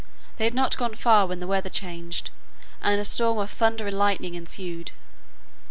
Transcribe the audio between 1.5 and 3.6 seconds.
changed, and a storm of